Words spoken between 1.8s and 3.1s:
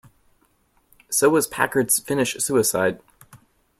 finish suicide.